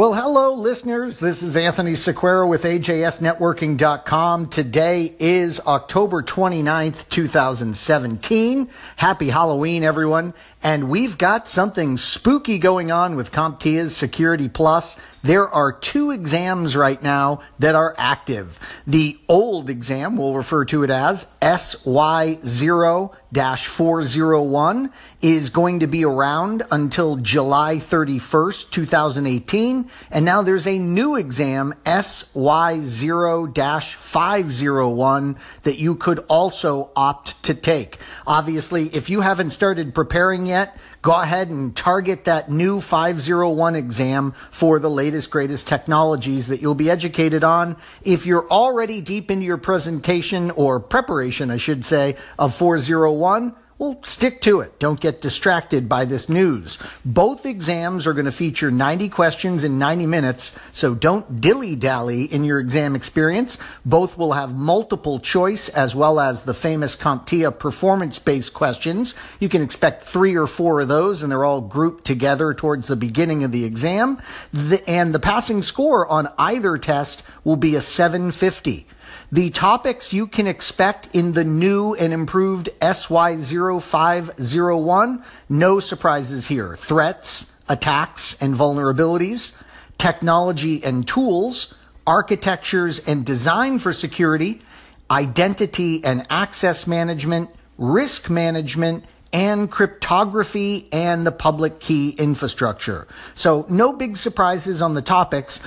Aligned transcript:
Well, 0.00 0.14
hello, 0.14 0.54
listeners. 0.54 1.18
This 1.18 1.42
is 1.42 1.58
Anthony 1.58 1.92
Sequeira 1.92 2.48
with 2.48 2.62
AJSNetworking.com. 2.62 4.48
Today 4.48 5.14
is 5.18 5.60
October 5.66 6.22
29th, 6.22 7.06
2017. 7.10 8.70
Happy 8.96 9.28
Halloween, 9.28 9.84
everyone. 9.84 10.32
And 10.62 10.88
we've 10.88 11.18
got 11.18 11.50
something 11.50 11.98
spooky 11.98 12.56
going 12.56 12.90
on 12.90 13.14
with 13.14 13.30
CompTIA's 13.30 13.94
Security 13.94 14.48
Plus. 14.48 14.96
There 15.22 15.48
are 15.48 15.72
two 15.72 16.10
exams 16.12 16.74
right 16.74 17.02
now 17.02 17.40
that 17.58 17.74
are 17.74 17.94
active. 17.98 18.58
The 18.86 19.18
old 19.28 19.68
exam, 19.68 20.16
we'll 20.16 20.34
refer 20.34 20.64
to 20.66 20.82
it 20.82 20.90
as 20.90 21.26
SY0 21.42 23.14
401, 23.32 24.92
is 25.22 25.50
going 25.50 25.80
to 25.80 25.86
be 25.86 26.04
around 26.04 26.62
until 26.70 27.16
July 27.16 27.76
31st, 27.76 28.70
2018. 28.70 29.90
And 30.10 30.24
now 30.24 30.40
there's 30.42 30.66
a 30.66 30.78
new 30.78 31.16
exam, 31.16 31.74
SY0 31.84 33.54
501, 33.94 35.36
that 35.62 35.78
you 35.78 35.94
could 35.96 36.18
also 36.28 36.90
opt 36.96 37.42
to 37.42 37.52
take. 37.54 37.98
Obviously, 38.26 38.88
if 38.94 39.10
you 39.10 39.20
haven't 39.20 39.50
started 39.50 39.94
preparing 39.94 40.46
yet, 40.46 40.76
go 41.02 41.12
ahead 41.12 41.48
and 41.48 41.76
target 41.76 42.24
that 42.24 42.50
new 42.50 42.80
501 42.80 43.76
exam 43.76 44.34
for 44.50 44.78
the 44.78 44.90
latest, 44.90 45.09
greatest 45.26 45.66
technologies 45.66 46.46
that 46.48 46.60
you'll 46.60 46.74
be 46.74 46.90
educated 46.90 47.44
on. 47.44 47.76
If 48.02 48.26
you're 48.26 48.48
already 48.48 49.00
deep 49.00 49.30
into 49.30 49.44
your 49.44 49.58
presentation 49.58 50.50
or 50.52 50.80
preparation, 50.80 51.50
I 51.50 51.56
should 51.56 51.84
say, 51.84 52.16
of 52.38 52.54
401, 52.54 53.54
well, 53.80 53.98
stick 54.02 54.42
to 54.42 54.60
it. 54.60 54.78
Don't 54.78 55.00
get 55.00 55.22
distracted 55.22 55.88
by 55.88 56.04
this 56.04 56.28
news. 56.28 56.76
Both 57.02 57.46
exams 57.46 58.06
are 58.06 58.12
going 58.12 58.26
to 58.26 58.30
feature 58.30 58.70
90 58.70 59.08
questions 59.08 59.64
in 59.64 59.78
90 59.78 60.04
minutes, 60.04 60.54
so 60.70 60.94
don't 60.94 61.40
dilly 61.40 61.76
dally 61.76 62.24
in 62.24 62.44
your 62.44 62.60
exam 62.60 62.94
experience. 62.94 63.56
Both 63.86 64.18
will 64.18 64.34
have 64.34 64.54
multiple 64.54 65.18
choice 65.18 65.70
as 65.70 65.94
well 65.94 66.20
as 66.20 66.42
the 66.42 66.52
famous 66.52 66.94
CompTIA 66.94 67.58
performance 67.58 68.18
based 68.18 68.52
questions. 68.52 69.14
You 69.38 69.48
can 69.48 69.62
expect 69.62 70.04
three 70.04 70.36
or 70.36 70.46
four 70.46 70.82
of 70.82 70.88
those, 70.88 71.22
and 71.22 71.32
they're 71.32 71.46
all 71.46 71.62
grouped 71.62 72.04
together 72.04 72.52
towards 72.52 72.86
the 72.86 72.96
beginning 72.96 73.44
of 73.44 73.50
the 73.50 73.64
exam. 73.64 74.20
The, 74.52 74.86
and 74.86 75.14
the 75.14 75.18
passing 75.18 75.62
score 75.62 76.06
on 76.06 76.28
either 76.36 76.76
test 76.76 77.22
will 77.44 77.56
be 77.56 77.76
a 77.76 77.80
750. 77.80 78.86
The 79.32 79.50
topics 79.50 80.12
you 80.12 80.26
can 80.26 80.46
expect 80.46 81.08
in 81.14 81.32
the 81.32 81.44
new 81.44 81.94
and 81.94 82.12
improved 82.12 82.68
SY0501, 82.80 85.24
no 85.48 85.80
surprises 85.80 86.46
here. 86.46 86.76
Threats, 86.76 87.50
attacks, 87.68 88.40
and 88.40 88.54
vulnerabilities, 88.54 89.54
technology 89.98 90.82
and 90.82 91.06
tools, 91.06 91.74
architectures 92.06 93.00
and 93.00 93.24
design 93.24 93.78
for 93.78 93.92
security, 93.92 94.62
identity 95.10 96.02
and 96.04 96.26
access 96.30 96.86
management, 96.86 97.50
risk 97.78 98.30
management, 98.30 99.04
and 99.32 99.70
cryptography 99.70 100.88
and 100.90 101.26
the 101.26 101.32
public 101.32 101.80
key 101.80 102.10
infrastructure. 102.10 103.06
So 103.34 103.66
no 103.68 103.92
big 103.92 104.16
surprises 104.16 104.82
on 104.82 104.94
the 104.94 105.02
topics. 105.02 105.60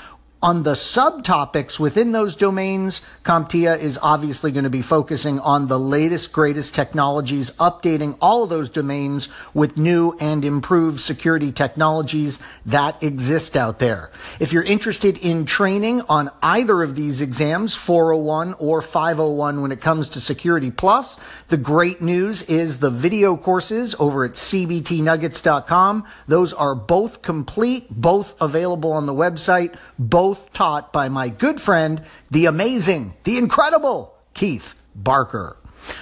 On 0.44 0.64
the 0.64 0.74
subtopics 0.74 1.80
within 1.80 2.12
those 2.12 2.36
domains, 2.36 3.00
CompTIA 3.24 3.80
is 3.80 3.98
obviously 4.02 4.52
going 4.52 4.66
to 4.66 4.70
be 4.70 4.82
focusing 4.82 5.40
on 5.40 5.70
the 5.70 5.80
latest, 5.80 6.34
greatest 6.34 6.76
technologies, 6.76 7.52
updating 7.52 8.18
all 8.20 8.44
of 8.44 8.50
those 8.50 8.68
domains 8.68 9.30
with 9.54 9.78
new 9.78 10.18
and 10.20 10.44
improved 10.44 11.00
security 11.00 11.54
technologies 11.54 12.40
that 12.66 13.02
exist 13.02 13.56
out 13.56 13.80
there. 13.80 14.12
If 14.42 14.52
you're 14.52 14.64
interested 14.64 15.16
in 15.20 15.46
training 15.46 16.02
on 16.10 16.30
either 16.42 16.84
of 16.84 16.98
these 16.98 17.22
exams, 17.22 17.74
401 17.74 18.56
or 18.56 18.82
501 18.82 19.62
when 19.62 19.72
it 19.72 19.80
comes 19.80 20.10
to 20.10 20.20
Security 20.20 20.72
Plus, 20.72 21.22
the 21.48 21.56
great 21.56 22.02
news 22.02 22.42
is 22.42 22.80
the 22.80 22.90
video 22.90 23.38
courses 23.38 23.96
over 23.98 24.26
at 24.26 24.34
cbtnuggets.com. 24.34 26.06
Those 26.28 26.52
are 26.52 26.76
both 26.76 27.22
complete, 27.22 27.90
both 27.90 28.36
available 28.42 28.92
on 28.92 29.06
the 29.06 29.14
website, 29.14 29.78
both 29.98 30.33
both 30.34 30.52
taught 30.52 30.92
by 30.92 31.08
my 31.10 31.30
good 31.30 31.62
friend, 31.62 32.02
the 32.32 32.48
amazing, 32.48 33.14
the 33.24 33.38
incredible 33.38 34.16
Keith 34.34 34.74
Barker. 34.96 35.56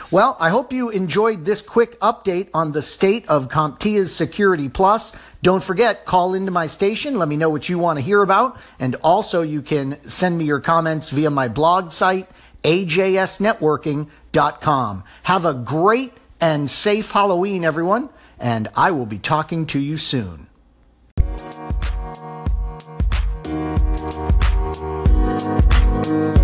Well, 0.10 0.38
I 0.40 0.52
hope 0.52 0.72
you 0.72 0.90
enjoyed 0.90 1.44
this 1.44 1.62
quick 1.62 2.00
update 2.00 2.48
on 2.54 2.72
the 2.72 2.82
state 2.82 3.28
of 3.28 3.50
CompTIA's 3.50 4.16
Security 4.16 4.70
Plus. 4.70 5.12
Don't 5.44 5.62
forget, 5.62 6.06
call 6.06 6.34
into 6.34 6.50
my 6.50 6.68
station. 6.68 7.18
Let 7.18 7.28
me 7.28 7.36
know 7.36 7.50
what 7.50 7.68
you 7.68 7.78
want 7.78 7.98
to 7.98 8.06
hear 8.06 8.22
about. 8.22 8.58
And 8.80 8.96
also, 9.04 9.42
you 9.42 9.62
can 9.62 9.98
send 10.10 10.38
me 10.38 10.46
your 10.46 10.62
comments 10.62 11.10
via 11.10 11.30
my 11.30 11.50
blog 11.50 11.92
site, 11.92 12.30
ajsnetworking.com. 12.64 15.04
Have 15.24 15.44
a 15.44 15.54
great 15.54 16.14
and 16.40 16.72
safe 16.72 17.12
Halloween, 17.12 17.66
everyone. 17.66 18.08
And 18.40 18.70
I 18.78 18.92
will 18.92 19.06
be 19.06 19.20
talking 19.20 19.66
to 19.68 19.80
you 19.80 19.98
soon. 19.98 20.48
Bye. 26.12 26.41